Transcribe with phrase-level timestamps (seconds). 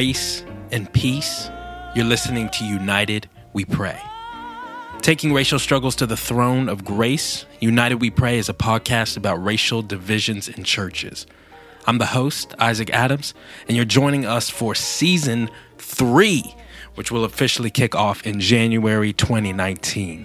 [0.00, 1.50] grace and peace.
[1.94, 4.00] You're listening to United We Pray.
[5.02, 9.44] Taking racial struggles to the throne of grace, United We Pray is a podcast about
[9.44, 11.26] racial divisions in churches.
[11.86, 13.34] I'm the host, Isaac Adams,
[13.68, 16.44] and you're joining us for season three,
[16.94, 20.24] which will officially kick off in January 2019.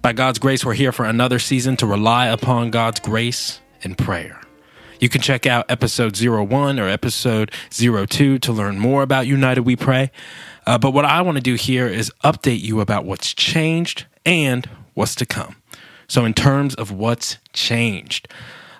[0.00, 4.41] By God's grace, we're here for another season to rely upon God's grace and prayer.
[5.02, 9.74] You can check out episode 01 or episode 02 to learn more about United We
[9.74, 10.12] Pray.
[10.64, 14.64] Uh, but what I want to do here is update you about what's changed and
[14.94, 15.56] what's to come.
[16.06, 18.28] So, in terms of what's changed,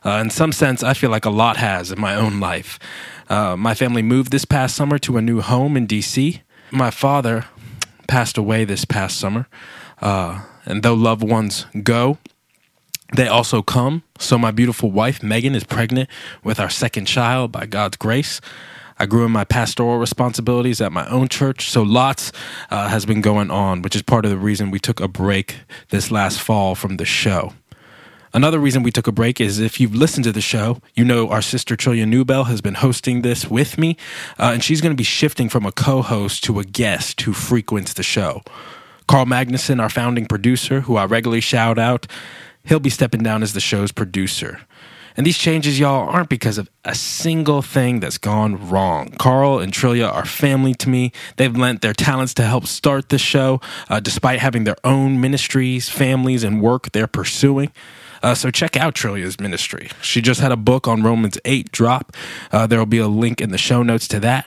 [0.07, 2.79] uh, in some sense, I feel like a lot has in my own life.
[3.29, 6.41] Uh, my family moved this past summer to a new home in DC.
[6.71, 7.47] My father
[8.07, 9.49] passed away this past summer.
[10.01, 12.19] Uh, and though loved ones go,
[13.13, 14.03] they also come.
[14.19, 16.09] So, my beautiful wife, Megan, is pregnant
[16.43, 18.41] with our second child by God's grace.
[18.99, 22.31] I grew in my pastoral responsibilities at my own church, so lots
[22.71, 25.57] uh, has been going on, which is part of the reason we took a break
[25.89, 27.53] this last fall from the show.
[28.35, 31.29] Another reason we took a break is if you've listened to the show, you know
[31.29, 33.97] our sister Trillia Newbell has been hosting this with me,
[34.39, 37.35] uh, and she's going to be shifting from a co host to a guest who
[37.35, 38.41] frequents the show.
[39.07, 42.07] Karl Magnuson, our founding producer, who I regularly shout out,
[42.65, 44.61] he'll be stepping down as the show's producer.
[45.17, 49.11] And these changes, y'all, aren't because of a single thing that's gone wrong.
[49.19, 51.13] Karl and Trillia are family to me.
[51.37, 55.89] They've lent their talents to help start the show, uh, despite having their own ministries,
[55.89, 57.73] families, and work they're pursuing.
[58.23, 59.91] Uh, so check out Trillia's ministry.
[60.01, 62.17] She just had a book on Romans 8 drop.
[62.51, 64.47] Uh, there will be a link in the show notes to that.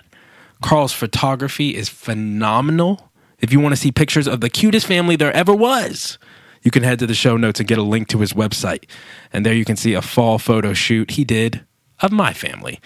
[0.62, 3.12] Karl's photography is phenomenal.
[3.40, 6.18] If you want to see pictures of the cutest family there ever was,
[6.66, 8.90] you can head to the show notes and get a link to his website.
[9.32, 11.64] And there you can see a fall photo shoot he did
[12.02, 12.82] of my family.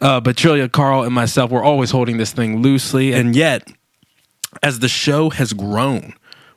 [0.00, 3.12] Uh, but Trillia, Karl, and myself, we're always holding this thing loosely.
[3.12, 3.70] And yet,
[4.62, 6.14] as the show has grown,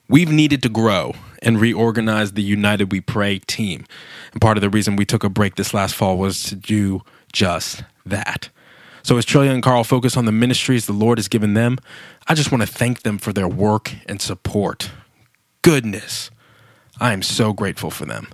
[0.10, 1.14] we've needed to grow
[1.44, 3.86] and reorganize the United We Pray team.
[4.32, 7.02] And part of the reason we took a break this last fall was to do
[7.32, 8.50] just that.
[9.04, 11.78] So, as Trillia and Karl focus on the ministries the Lord has given them,
[12.28, 14.92] I just want to thank them for their work and support.
[15.62, 16.30] Goodness,
[17.00, 18.28] I am so grateful for them.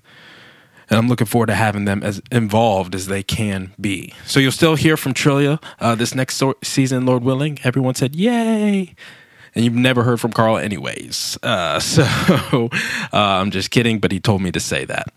[0.90, 4.14] And I'm looking forward to having them as involved as they can be.
[4.26, 7.60] So you'll still hear from Trillia uh, this next so- season, Lord willing.
[7.64, 8.96] Everyone said, Yay!
[9.56, 11.38] And you've never heard from Karl, anyways.
[11.44, 12.70] Uh, so uh,
[13.14, 15.14] I'm just kidding, but he told me to say that.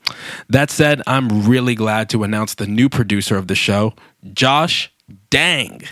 [0.49, 3.95] That said, I'm really glad to announce the new producer of the show,
[4.33, 4.93] Josh
[5.31, 5.89] Deng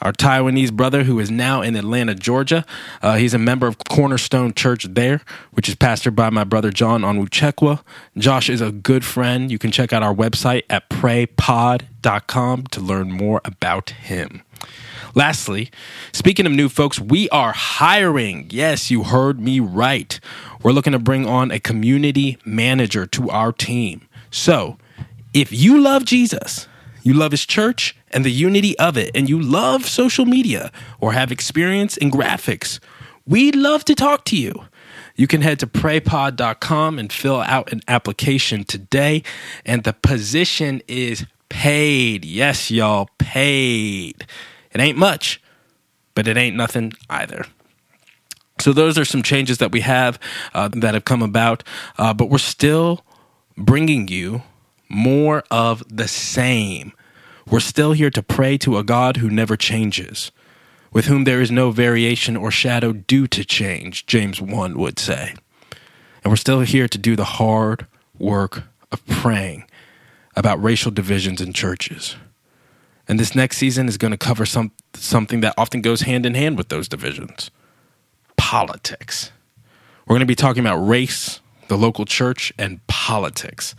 [0.00, 2.64] our Taiwanese brother who is now in Atlanta, Georgia.
[3.02, 7.02] Uh, he's a member of Cornerstone Church there, which is pastored by my brother John
[7.02, 7.82] Onwuchekwa.
[8.16, 9.50] Josh is a good friend.
[9.50, 14.42] You can check out our website at praypod.com to learn more about him.
[15.14, 15.70] Lastly,
[16.12, 18.48] speaking of new folks, we are hiring.
[18.50, 20.20] Yes, you heard me right.
[20.62, 24.06] We're looking to bring on a community manager to our team.
[24.30, 24.76] So,
[25.32, 26.68] if you love Jesus,
[27.02, 31.12] you love his church and the unity of it, and you love social media or
[31.12, 32.80] have experience in graphics,
[33.26, 34.64] we'd love to talk to you.
[35.16, 39.22] You can head to praypod.com and fill out an application today,
[39.66, 42.24] and the position is paid.
[42.24, 44.24] Yes, y'all, paid.
[44.72, 45.42] It ain't much,
[46.14, 47.44] but it ain't nothing either.
[48.60, 50.18] So, those are some changes that we have
[50.54, 51.62] uh, that have come about,
[51.98, 53.04] uh, but we're still
[53.58, 54.40] bringing you
[54.88, 56.94] more of the same.
[57.48, 60.32] We're still here to pray to a God who never changes,
[60.92, 65.34] with whom there is no variation or shadow due to change, James 1 would say.
[66.24, 67.86] And we're still here to do the hard
[68.18, 69.64] work of praying
[70.34, 72.16] about racial divisions in churches.
[73.08, 76.34] And this next season is going to cover some, something that often goes hand in
[76.34, 77.50] hand with those divisions
[78.36, 79.32] politics.
[80.06, 83.74] We're going to be talking about race, the local church, and politics.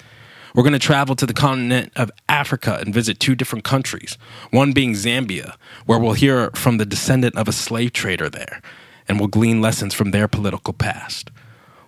[0.55, 4.17] We're going to travel to the continent of Africa and visit two different countries,
[4.51, 5.55] one being Zambia,
[5.85, 8.61] where we'll hear from the descendant of a slave trader there,
[9.07, 11.29] and we'll glean lessons from their political past.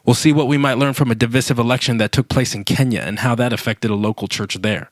[0.05, 3.01] We'll see what we might learn from a divisive election that took place in Kenya
[3.01, 4.89] and how that affected a local church there.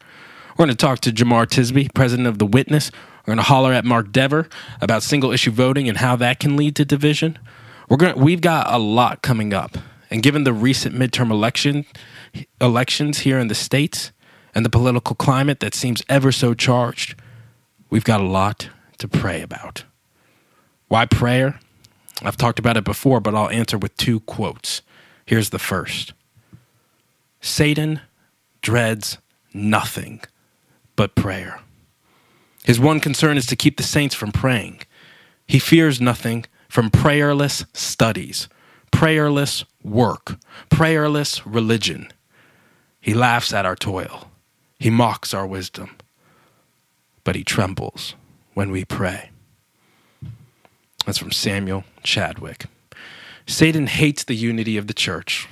[0.52, 2.92] We're going to talk to Jemar Tisby, president of The Witness.
[3.22, 4.48] We're going to holler at Mark Dever
[4.82, 7.38] about single issue voting and how that can lead to division.
[7.90, 9.78] We're going to, we've got a lot coming up.
[10.10, 11.86] And given the recent midterm election
[12.62, 14.12] elections here in the states
[14.56, 17.16] and the political climate that seems ever so charged,
[17.90, 18.70] we've got a lot
[19.00, 19.84] to pray about.
[20.88, 21.60] Why prayer?
[22.24, 24.82] I've talked about it before, but I'll answer with two quotes.
[25.26, 26.14] Here's the first
[27.42, 28.02] Satan
[28.62, 29.18] dreads
[29.54, 30.22] nothing
[30.96, 31.62] but prayer.
[32.64, 34.82] His one concern is to keep the saints from praying.
[35.46, 38.50] He fears nothing from prayerless studies,
[38.92, 40.38] prayerless work,
[40.70, 42.10] prayerless religion.
[43.00, 44.30] He laughs at our toil.
[44.80, 45.96] He mocks our wisdom.
[47.24, 48.16] But he trembles
[48.54, 49.32] when we pray.
[51.06, 52.66] That's from Samuel Chadwick.
[53.46, 55.48] Satan hates the unity of the church,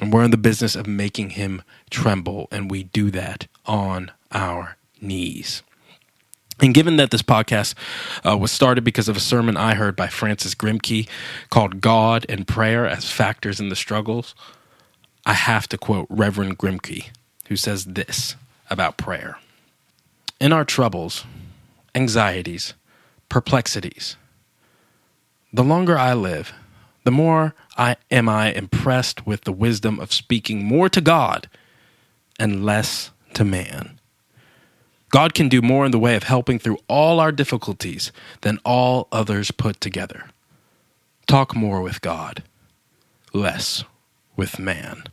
[0.00, 4.76] and we're in the business of making him tremble, and we do that on our
[5.00, 5.62] knees.
[6.60, 7.74] And given that this podcast
[8.28, 11.08] uh, was started because of a sermon I heard by Francis Grimke
[11.50, 14.34] called God and Prayer as Factors in the Struggles,
[15.24, 17.10] I have to quote Reverend Grimke,
[17.48, 18.34] who says this
[18.70, 19.38] about prayer
[20.40, 21.24] In our troubles,
[21.94, 22.74] anxieties,
[23.28, 24.16] perplexities,
[25.52, 26.52] the longer I live,
[27.04, 31.48] the more I am I impressed with the wisdom of speaking more to God
[32.38, 33.97] and less to man.
[35.10, 38.12] God can do more in the way of helping through all our difficulties
[38.42, 40.30] than all others put together.
[41.26, 42.42] Talk more with God,
[43.32, 43.84] less
[44.36, 45.04] with man.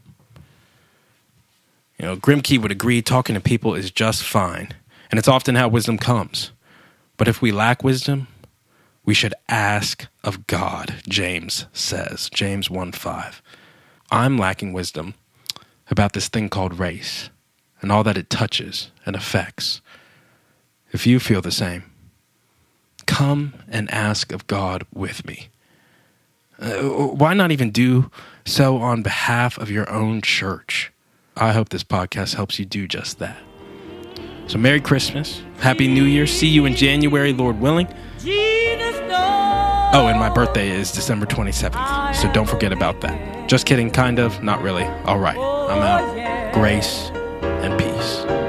[1.97, 4.74] You know, Grimke would agree talking to people is just fine,
[5.09, 6.51] and it's often how wisdom comes.
[7.18, 8.27] But if we lack wisdom,
[9.06, 13.41] we should ask of God, James says, James 1 5.
[14.12, 15.13] I'm lacking wisdom
[15.89, 17.30] about this thing called race
[17.81, 19.81] and all that it touches and affects.
[20.92, 21.83] If you feel the same,
[23.06, 25.50] come and ask of God with me.
[26.60, 28.10] Uh, why not even do
[28.45, 30.92] so on behalf of your own church?
[31.36, 33.38] I hope this podcast helps you do just that.
[34.48, 36.27] So, Merry Christmas, Happy New Year.
[36.27, 37.88] See you in January, Lord willing.
[39.98, 43.50] Oh, and my birthday is December 27th, so don't forget about that.
[43.50, 44.83] Just kidding, kind of, not really.
[45.06, 46.54] All right, I'm out.
[46.54, 47.12] Grace
[47.65, 48.44] and peace.